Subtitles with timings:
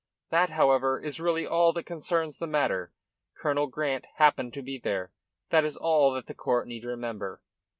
[0.31, 2.91] That, however, is really all that concerns the matter.
[3.39, 5.11] Colonel Grant happened to be there.
[5.51, 7.43] That is all that the court need remember.